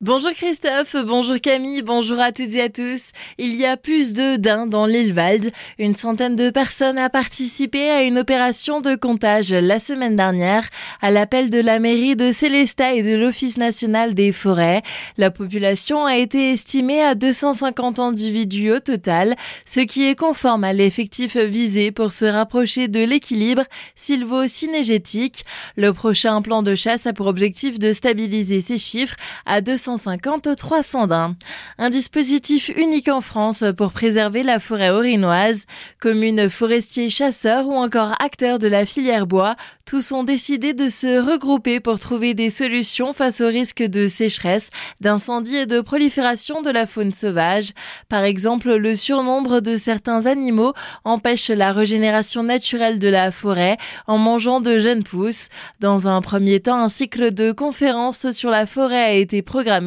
Bonjour 0.00 0.30
Christophe, 0.30 0.94
bonjour 1.04 1.40
Camille, 1.40 1.82
bonjour 1.82 2.20
à 2.20 2.30
toutes 2.30 2.54
et 2.54 2.62
à 2.62 2.68
tous. 2.68 3.10
Il 3.36 3.56
y 3.56 3.66
a 3.66 3.76
plus 3.76 4.14
de 4.14 4.36
daims 4.36 4.68
dans 4.68 4.86
l'île 4.86 5.12
Valde. 5.12 5.50
Une 5.76 5.96
centaine 5.96 6.36
de 6.36 6.50
personnes 6.50 7.00
a 7.00 7.10
participé 7.10 7.90
à 7.90 8.04
une 8.04 8.16
opération 8.16 8.80
de 8.80 8.94
comptage 8.94 9.52
la 9.52 9.80
semaine 9.80 10.14
dernière 10.14 10.68
à 11.00 11.10
l'appel 11.10 11.50
de 11.50 11.58
la 11.58 11.80
mairie 11.80 12.14
de 12.14 12.30
Célestat 12.30 12.94
et 12.94 13.02
de 13.02 13.16
l'Office 13.16 13.56
national 13.56 14.14
des 14.14 14.30
forêts. 14.30 14.82
La 15.16 15.32
population 15.32 16.06
a 16.06 16.16
été 16.16 16.52
estimée 16.52 17.02
à 17.02 17.16
250 17.16 17.98
individus 17.98 18.70
au 18.70 18.78
total, 18.78 19.34
ce 19.66 19.80
qui 19.80 20.08
est 20.08 20.14
conforme 20.14 20.62
à 20.62 20.72
l'effectif 20.72 21.36
visé 21.36 21.90
pour 21.90 22.12
se 22.12 22.24
rapprocher 22.24 22.86
de 22.86 23.00
l'équilibre 23.00 23.64
sylvo-synégétique. 23.96 25.44
Le 25.74 25.92
prochain 25.92 26.40
plan 26.40 26.62
de 26.62 26.76
chasse 26.76 27.08
a 27.08 27.12
pour 27.12 27.26
objectif 27.26 27.80
de 27.80 27.92
stabiliser 27.92 28.60
ces 28.60 28.78
chiffres 28.78 29.16
à 29.44 29.60
200 29.60 29.87
150 29.88 30.54
300 30.54 31.06
daims. 31.06 31.34
Un 31.78 31.88
dispositif 31.88 32.70
unique 32.76 33.08
en 33.08 33.22
France 33.22 33.64
pour 33.74 33.92
préserver 33.92 34.42
la 34.42 34.60
forêt 34.60 34.90
orinoise. 34.90 35.64
Communes, 35.98 36.50
forestiers, 36.50 37.08
chasseurs 37.08 37.66
ou 37.66 37.72
encore 37.72 38.12
acteurs 38.20 38.58
de 38.58 38.68
la 38.68 38.84
filière 38.84 39.26
bois, 39.26 39.56
tous 39.86 40.12
ont 40.12 40.24
décidé 40.24 40.74
de 40.74 40.90
se 40.90 41.18
regrouper 41.18 41.80
pour 41.80 41.98
trouver 41.98 42.34
des 42.34 42.50
solutions 42.50 43.14
face 43.14 43.40
au 43.40 43.46
risque 43.46 43.82
de 43.82 44.08
sécheresse, 44.08 44.68
d'incendie 45.00 45.56
et 45.56 45.64
de 45.64 45.80
prolifération 45.80 46.60
de 46.60 46.68
la 46.68 46.86
faune 46.86 47.12
sauvage. 47.12 47.70
Par 48.10 48.24
exemple, 48.24 48.74
le 48.74 48.94
surnombre 48.94 49.62
de 49.62 49.78
certains 49.78 50.26
animaux 50.26 50.74
empêche 51.04 51.48
la 51.48 51.72
régénération 51.72 52.42
naturelle 52.42 52.98
de 52.98 53.08
la 53.08 53.30
forêt 53.30 53.78
en 54.06 54.18
mangeant 54.18 54.60
de 54.60 54.78
jeunes 54.78 55.04
pousses. 55.04 55.48
Dans 55.80 56.08
un 56.08 56.20
premier 56.20 56.60
temps, 56.60 56.76
un 56.78 56.90
cycle 56.90 57.32
de 57.32 57.52
conférences 57.52 58.30
sur 58.32 58.50
la 58.50 58.66
forêt 58.66 59.02
a 59.02 59.12
été 59.12 59.40
programmé 59.40 59.77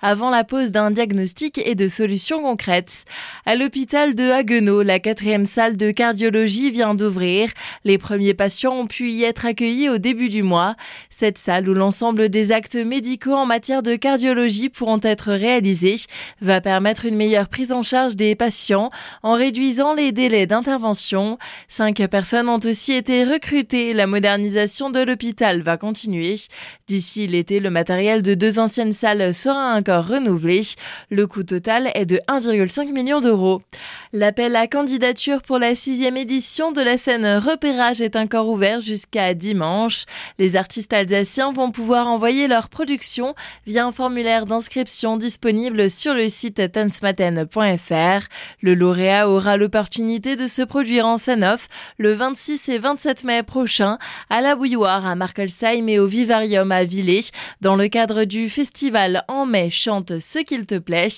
avant 0.00 0.30
la 0.30 0.44
pose 0.44 0.70
d'un 0.70 0.90
diagnostic 0.90 1.58
et 1.58 1.74
de 1.74 1.88
solutions 1.88 2.42
concrètes. 2.42 3.04
À 3.46 3.56
l'hôpital 3.56 4.14
de 4.14 4.30
Haguenau, 4.30 4.82
la 4.82 4.98
quatrième 4.98 5.46
salle 5.46 5.76
de 5.76 5.90
cardiologie 5.90 6.70
vient 6.70 6.94
d'ouvrir. 6.94 7.50
Les 7.84 7.98
premiers 7.98 8.34
patients 8.34 8.74
ont 8.74 8.86
pu 8.86 9.10
y 9.10 9.24
être 9.24 9.46
accueillis 9.46 9.88
au 9.88 9.98
début 9.98 10.28
du 10.28 10.42
mois. 10.42 10.74
Cette 11.10 11.38
salle 11.38 11.68
où 11.68 11.74
l'ensemble 11.74 12.28
des 12.28 12.52
actes 12.52 12.76
médicaux 12.76 13.34
en 13.34 13.46
matière 13.46 13.82
de 13.82 13.96
cardiologie 13.96 14.68
pourront 14.68 15.00
être 15.02 15.32
réalisés 15.32 15.96
va 16.40 16.60
permettre 16.60 17.04
une 17.04 17.16
meilleure 17.16 17.48
prise 17.48 17.72
en 17.72 17.82
charge 17.82 18.16
des 18.16 18.34
patients 18.34 18.90
en 19.22 19.34
réduisant 19.34 19.94
les 19.94 20.12
délais 20.12 20.46
d'intervention. 20.46 21.38
Cinq 21.68 21.96
personnes 22.10 22.48
ont 22.48 22.60
aussi 22.64 22.92
été 22.92 23.24
recrutées. 23.24 23.92
La 23.92 24.06
modernisation 24.06 24.90
de 24.90 25.00
l'hôpital 25.00 25.62
va 25.62 25.76
continuer. 25.76 26.36
D'ici 26.86 27.26
l'été, 27.26 27.60
le 27.60 27.70
matériel 27.70 28.22
de 28.22 28.34
deux 28.34 28.58
anciennes 28.58 28.92
salles 28.92 29.29
sera 29.32 29.76
encore 29.76 30.06
renouvelé. 30.06 30.62
Le 31.10 31.26
coût 31.26 31.42
total 31.42 31.90
est 31.94 32.06
de 32.06 32.20
1,5 32.28 32.92
million 32.92 33.20
d'euros. 33.20 33.60
L'appel 34.12 34.56
à 34.56 34.66
candidature 34.66 35.42
pour 35.42 35.58
la 35.58 35.74
sixième 35.74 36.16
édition 36.16 36.72
de 36.72 36.80
la 36.80 36.98
scène 36.98 37.26
Repérage 37.38 38.00
est 38.00 38.16
encore 38.16 38.48
ouvert 38.48 38.80
jusqu'à 38.80 39.34
dimanche. 39.34 40.04
Les 40.38 40.56
artistes 40.56 40.92
alsaciens 40.92 41.52
vont 41.52 41.70
pouvoir 41.70 42.08
envoyer 42.08 42.48
leur 42.48 42.68
production 42.68 43.34
via 43.66 43.86
un 43.86 43.92
formulaire 43.92 44.46
d'inscription 44.46 45.16
disponible 45.16 45.90
sur 45.90 46.14
le 46.14 46.28
site 46.28 46.72
tansmaten.fr. 46.72 48.26
Le 48.62 48.74
lauréat 48.74 49.28
aura 49.28 49.56
l'opportunité 49.56 50.36
de 50.36 50.46
se 50.46 50.62
produire 50.62 51.06
en 51.06 51.18
scène 51.18 51.44
off 51.44 51.68
le 51.98 52.12
26 52.12 52.68
et 52.68 52.78
27 52.78 53.24
mai 53.24 53.42
prochain 53.42 53.98
à 54.28 54.40
la 54.40 54.56
Bouilloire 54.56 55.06
à 55.06 55.14
Markelsheim 55.14 55.88
et 55.88 55.98
au 55.98 56.06
Vivarium 56.06 56.72
à 56.72 56.84
Villers 56.84 57.30
dans 57.60 57.76
le 57.76 57.88
cadre 57.88 58.24
du 58.24 58.48
festival 58.48 59.19
en 59.28 59.46
mai 59.46 59.70
chante 59.70 60.18
ce 60.18 60.38
qu'il 60.38 60.66
te 60.66 60.78
plaît. 60.78 61.08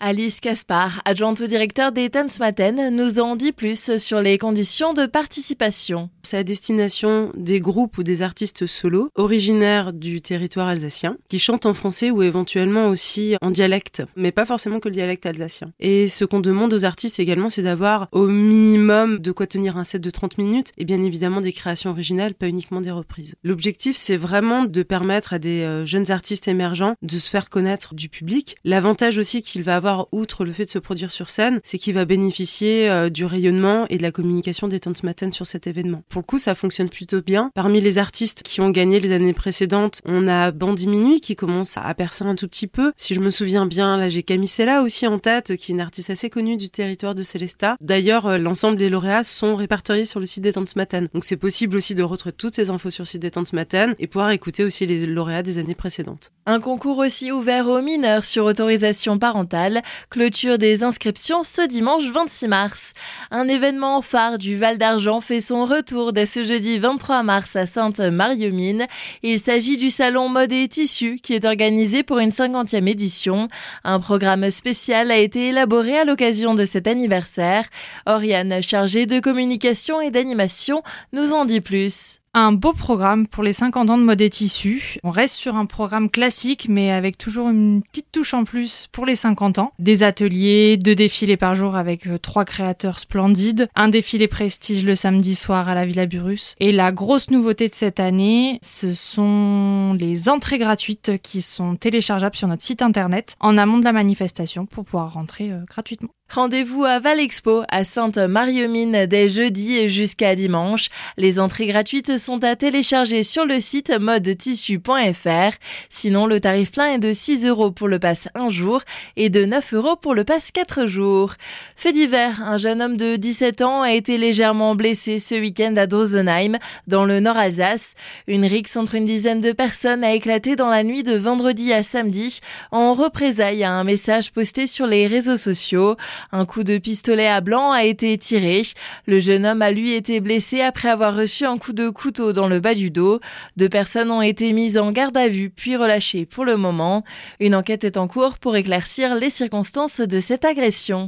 Alice 0.00 0.40
Caspar, 0.40 1.02
adjointe 1.04 1.40
au 1.40 1.46
directeur 1.46 1.92
des 1.92 2.10
Tanzmatten, 2.10 2.94
nous 2.94 3.20
en 3.20 3.36
dit 3.36 3.52
plus 3.52 3.98
sur 3.98 4.20
les 4.20 4.38
conditions 4.38 4.94
de 4.94 5.06
participation. 5.06 6.10
C'est 6.22 6.38
à 6.38 6.44
destination 6.44 7.32
des 7.36 7.60
groupes 7.60 7.98
ou 7.98 8.02
des 8.02 8.22
artistes 8.22 8.66
solos 8.66 9.10
originaires 9.14 9.92
du 9.92 10.20
territoire 10.20 10.68
alsacien 10.68 11.16
qui 11.28 11.38
chantent 11.38 11.66
en 11.66 11.74
français 11.74 12.10
ou 12.10 12.22
éventuellement 12.22 12.88
aussi 12.88 13.36
en 13.40 13.50
dialecte, 13.50 14.02
mais 14.16 14.32
pas 14.32 14.44
forcément 14.44 14.80
que 14.80 14.88
le 14.88 14.94
dialecte 14.94 15.26
alsacien. 15.26 15.72
Et 15.80 16.08
ce 16.08 16.24
qu'on 16.24 16.40
demande 16.40 16.72
aux 16.74 16.84
artistes 16.84 17.20
également, 17.20 17.48
c'est 17.48 17.62
d'avoir 17.62 18.08
au 18.12 18.26
minimum 18.26 19.18
de 19.18 19.32
quoi 19.32 19.46
tenir 19.46 19.76
un 19.76 19.84
set 19.84 20.00
de 20.02 20.10
30 20.10 20.38
minutes 20.38 20.72
et 20.78 20.84
bien 20.84 21.02
évidemment 21.02 21.40
des 21.40 21.52
créations 21.52 21.90
originales, 21.90 22.34
pas 22.34 22.48
uniquement 22.48 22.80
des 22.80 22.90
reprises. 22.90 23.34
L'objectif, 23.42 23.96
c'est 23.96 24.16
vraiment 24.16 24.64
de 24.64 24.82
permettre 24.82 25.32
à 25.32 25.38
des 25.38 25.62
euh, 25.62 25.86
jeunes 25.86 26.10
artistes 26.10 26.48
émergents 26.48 26.94
de 27.02 27.18
se 27.18 27.28
faire 27.28 27.50
connaître 27.52 27.94
du 27.94 28.08
public. 28.08 28.56
L'avantage 28.64 29.18
aussi 29.18 29.42
qu'il 29.42 29.62
va 29.62 29.76
avoir, 29.76 30.08
outre 30.10 30.44
le 30.44 30.52
fait 30.52 30.64
de 30.64 30.70
se 30.70 30.80
produire 30.80 31.12
sur 31.12 31.30
scène, 31.30 31.60
c'est 31.62 31.78
qu'il 31.78 31.94
va 31.94 32.04
bénéficier 32.04 32.90
euh, 32.90 33.10
du 33.10 33.24
rayonnement 33.24 33.86
et 33.90 33.98
de 33.98 34.02
la 34.02 34.10
communication 34.10 34.66
des 34.68 34.80
Matin 35.04 35.30
sur 35.30 35.46
cet 35.46 35.66
événement. 35.66 36.02
Pour 36.08 36.22
le 36.22 36.26
coup, 36.26 36.38
ça 36.38 36.54
fonctionne 36.54 36.88
plutôt 36.88 37.22
bien. 37.22 37.50
Parmi 37.54 37.80
les 37.80 37.98
artistes 37.98 38.42
qui 38.42 38.60
ont 38.60 38.70
gagné 38.70 39.00
les 39.00 39.12
années 39.12 39.32
précédentes, 39.32 40.00
on 40.04 40.26
a 40.26 40.50
Bandy 40.50 40.88
Minuit 40.88 41.20
qui 41.20 41.36
commence 41.36 41.76
à 41.76 41.94
percer 41.94 42.24
un 42.24 42.34
tout 42.34 42.48
petit 42.48 42.66
peu. 42.66 42.92
Si 42.96 43.14
je 43.14 43.20
me 43.20 43.30
souviens 43.30 43.66
bien, 43.66 43.96
là 43.96 44.08
j'ai 44.08 44.22
Camisella 44.22 44.82
aussi 44.82 45.06
en 45.06 45.18
tête, 45.18 45.56
qui 45.56 45.72
est 45.72 45.74
une 45.74 45.80
artiste 45.80 46.10
assez 46.10 46.30
connue 46.30 46.56
du 46.56 46.68
territoire 46.68 47.14
de 47.14 47.22
Célestat. 47.22 47.76
D'ailleurs, 47.80 48.26
euh, 48.26 48.38
l'ensemble 48.38 48.76
des 48.76 48.88
lauréats 48.88 49.24
sont 49.24 49.54
répertoriés 49.54 50.06
sur 50.06 50.20
le 50.20 50.26
site 50.26 50.42
des 50.42 50.52
Matin. 50.76 51.04
Donc 51.12 51.24
c'est 51.24 51.36
possible 51.36 51.76
aussi 51.76 51.94
de 51.94 52.02
retrouver 52.02 52.32
toutes 52.32 52.54
ces 52.54 52.70
infos 52.70 52.90
sur 52.90 53.02
le 53.02 53.08
site 53.08 53.22
des 53.22 53.30
Matin 53.52 53.92
et 53.98 54.06
pouvoir 54.06 54.30
écouter 54.30 54.64
aussi 54.64 54.86
les 54.86 55.06
lauréats 55.06 55.42
des 55.42 55.58
années 55.58 55.74
précédentes. 55.74 56.32
Un 56.46 56.60
concours 56.60 56.98
aussi 56.98 57.30
ouvert 57.30 57.41
aux 57.42 57.82
mineurs 57.82 58.24
sur 58.24 58.44
autorisation 58.44 59.18
parentale. 59.18 59.82
Clôture 60.10 60.58
des 60.58 60.84
inscriptions 60.84 61.42
ce 61.42 61.66
dimanche 61.66 62.04
26 62.04 62.46
mars. 62.46 62.92
Un 63.32 63.48
événement 63.48 64.00
phare 64.00 64.38
du 64.38 64.56
Val 64.56 64.78
d'Argent 64.78 65.20
fait 65.20 65.40
son 65.40 65.66
retour 65.66 66.12
dès 66.12 66.26
ce 66.26 66.44
jeudi 66.44 66.78
23 66.78 67.24
mars 67.24 67.56
à 67.56 67.66
Sainte-Marie-aux-Mines. 67.66 68.86
Il 69.24 69.40
s'agit 69.40 69.76
du 69.76 69.90
salon 69.90 70.28
mode 70.28 70.52
et 70.52 70.68
tissu 70.68 71.18
qui 71.20 71.34
est 71.34 71.44
organisé 71.44 72.04
pour 72.04 72.18
une 72.20 72.30
50e 72.30 72.88
édition. 72.88 73.48
Un 73.82 73.98
programme 73.98 74.48
spécial 74.50 75.10
a 75.10 75.18
été 75.18 75.48
élaboré 75.48 75.98
à 75.98 76.04
l'occasion 76.04 76.54
de 76.54 76.64
cet 76.64 76.86
anniversaire. 76.86 77.64
Oriane, 78.06 78.62
chargée 78.62 79.06
de 79.06 79.18
communication 79.18 80.00
et 80.00 80.12
d'animation, 80.12 80.82
nous 81.12 81.32
en 81.32 81.44
dit 81.44 81.60
plus 81.60 82.21
un 82.34 82.52
beau 82.52 82.72
programme 82.72 83.26
pour 83.26 83.42
les 83.42 83.52
50 83.52 83.90
ans 83.90 83.98
de 83.98 84.02
mode 84.02 84.20
et 84.20 84.30
tissu. 84.30 84.98
On 85.02 85.10
reste 85.10 85.34
sur 85.34 85.56
un 85.56 85.66
programme 85.66 86.08
classique, 86.08 86.66
mais 86.68 86.90
avec 86.90 87.18
toujours 87.18 87.50
une 87.50 87.82
petite 87.82 88.10
touche 88.10 88.32
en 88.32 88.44
plus 88.44 88.88
pour 88.90 89.04
les 89.04 89.16
50 89.16 89.58
ans. 89.58 89.72
Des 89.78 90.02
ateliers, 90.02 90.78
deux 90.78 90.94
défilés 90.94 91.36
par 91.36 91.54
jour 91.54 91.76
avec 91.76 92.06
euh, 92.06 92.18
trois 92.18 92.44
créateurs 92.44 92.98
splendides, 92.98 93.68
un 93.74 93.88
défilé 93.88 94.28
prestige 94.28 94.84
le 94.84 94.94
samedi 94.94 95.34
soir 95.34 95.68
à 95.68 95.74
la 95.74 95.84
Villa 95.84 96.06
Burus. 96.06 96.54
Et 96.58 96.72
la 96.72 96.90
grosse 96.90 97.30
nouveauté 97.30 97.68
de 97.68 97.74
cette 97.74 98.00
année, 98.00 98.58
ce 98.62 98.94
sont 98.94 99.94
les 99.98 100.28
entrées 100.28 100.58
gratuites 100.58 101.18
qui 101.22 101.42
sont 101.42 101.76
téléchargeables 101.76 102.36
sur 102.36 102.48
notre 102.48 102.62
site 102.62 102.82
internet 102.82 103.36
en 103.40 103.58
amont 103.58 103.78
de 103.78 103.84
la 103.84 103.92
manifestation 103.92 104.64
pour 104.64 104.84
pouvoir 104.84 105.12
rentrer 105.12 105.50
euh, 105.50 105.64
gratuitement. 105.68 106.10
Rendez-vous 106.34 106.84
à 106.84 106.98
Valexpo 106.98 107.62
à 107.68 107.84
Sainte-Marie-aux-Mines 107.84 109.04
dès 109.04 109.28
jeudi 109.28 109.86
jusqu'à 109.90 110.34
dimanche. 110.34 110.88
Les 111.18 111.38
entrées 111.38 111.66
gratuites 111.66 112.16
sont 112.16 112.42
à 112.42 112.56
télécharger 112.56 113.22
sur 113.22 113.44
le 113.44 113.60
site 113.60 113.92
modetissu.fr. 114.00 115.58
Sinon, 115.90 116.24
le 116.24 116.40
tarif 116.40 116.72
plein 116.72 116.94
est 116.94 116.98
de 116.98 117.12
6 117.12 117.44
euros 117.44 117.70
pour 117.70 117.86
le 117.86 117.98
pass 117.98 118.28
1 118.34 118.48
jour 118.48 118.80
et 119.16 119.28
de 119.28 119.44
9 119.44 119.74
euros 119.74 119.96
pour 119.96 120.14
le 120.14 120.24
pass 120.24 120.52
4 120.52 120.86
jours. 120.86 121.34
Fait 121.76 121.92
divers, 121.92 122.40
un 122.42 122.56
jeune 122.56 122.80
homme 122.80 122.96
de 122.96 123.16
17 123.16 123.60
ans 123.60 123.82
a 123.82 123.92
été 123.92 124.16
légèrement 124.16 124.74
blessé 124.74 125.20
ce 125.20 125.34
week-end 125.34 125.74
à 125.76 125.86
Drosenheim, 125.86 126.56
dans 126.86 127.04
le 127.04 127.20
nord 127.20 127.36
Alsace. 127.36 127.92
Une 128.26 128.46
rixe 128.46 128.78
entre 128.78 128.94
une 128.94 129.04
dizaine 129.04 129.42
de 129.42 129.52
personnes 129.52 130.02
a 130.02 130.14
éclaté 130.14 130.56
dans 130.56 130.70
la 130.70 130.82
nuit 130.82 131.02
de 131.02 131.14
vendredi 131.14 131.74
à 131.74 131.82
samedi 131.82 132.40
en 132.70 132.94
représailles 132.94 133.64
à 133.64 133.72
un 133.72 133.84
message 133.84 134.32
posté 134.32 134.66
sur 134.66 134.86
les 134.86 135.06
réseaux 135.06 135.36
sociaux. 135.36 135.98
Un 136.30 136.46
coup 136.46 136.62
de 136.62 136.78
pistolet 136.78 137.26
à 137.26 137.40
blanc 137.40 137.72
a 137.72 137.84
été 137.84 138.16
tiré. 138.18 138.62
Le 139.06 139.18
jeune 139.18 139.46
homme 139.46 139.62
a 139.62 139.70
lui 139.70 139.92
été 139.94 140.20
blessé 140.20 140.60
après 140.60 140.88
avoir 140.88 141.16
reçu 141.16 141.44
un 141.44 141.58
coup 141.58 141.72
de 141.72 141.88
couteau 141.88 142.32
dans 142.32 142.46
le 142.46 142.60
bas 142.60 142.74
du 142.74 142.90
dos. 142.90 143.20
Deux 143.56 143.68
personnes 143.68 144.10
ont 144.10 144.22
été 144.22 144.52
mises 144.52 144.78
en 144.78 144.92
garde 144.92 145.16
à 145.16 145.28
vue 145.28 145.50
puis 145.50 145.76
relâchées 145.76 146.26
pour 146.26 146.44
le 146.44 146.56
moment. 146.56 147.02
Une 147.40 147.54
enquête 147.54 147.84
est 147.84 147.96
en 147.96 148.06
cours 148.06 148.38
pour 148.38 148.54
éclaircir 148.56 149.14
les 149.14 149.30
circonstances 149.30 150.00
de 150.00 150.20
cette 150.20 150.44
agression. 150.44 151.00